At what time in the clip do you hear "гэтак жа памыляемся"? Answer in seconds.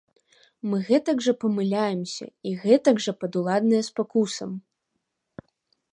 0.87-2.25